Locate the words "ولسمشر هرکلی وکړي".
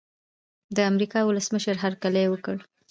1.29-2.61